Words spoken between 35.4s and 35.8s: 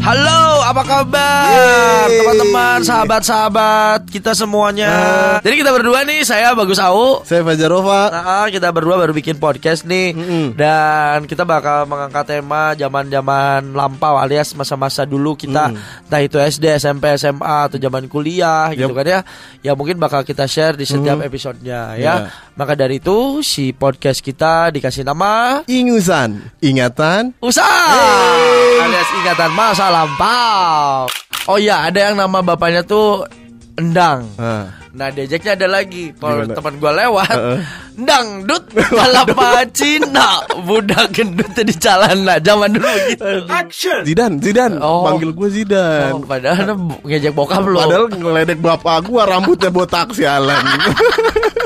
ada